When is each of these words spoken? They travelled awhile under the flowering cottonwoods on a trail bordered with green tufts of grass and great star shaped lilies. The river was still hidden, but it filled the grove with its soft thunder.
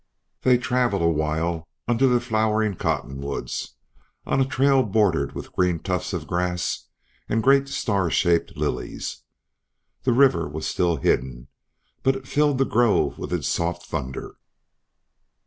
They 0.41 0.57
travelled 0.57 1.03
awhile 1.03 1.67
under 1.87 2.07
the 2.07 2.19
flowering 2.19 2.73
cottonwoods 2.73 3.75
on 4.25 4.41
a 4.41 4.45
trail 4.47 4.81
bordered 4.81 5.33
with 5.35 5.53
green 5.53 5.77
tufts 5.77 6.11
of 6.11 6.25
grass 6.25 6.87
and 7.29 7.43
great 7.43 7.67
star 7.67 8.09
shaped 8.09 8.57
lilies. 8.57 9.21
The 10.01 10.13
river 10.13 10.49
was 10.49 10.65
still 10.65 10.95
hidden, 10.95 11.49
but 12.01 12.15
it 12.15 12.27
filled 12.27 12.57
the 12.57 12.65
grove 12.65 13.19
with 13.19 13.31
its 13.31 13.47
soft 13.47 13.85
thunder. 13.85 14.37